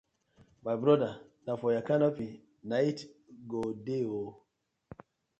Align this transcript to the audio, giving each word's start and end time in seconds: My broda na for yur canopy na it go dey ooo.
My 0.63 0.73
broda 0.81 1.09
na 1.45 1.51
for 1.59 1.69
yur 1.73 1.85
canopy 1.87 2.27
na 2.69 2.75
it 2.89 2.99
go 3.49 3.61
dey 3.85 4.03
ooo. 4.09 4.29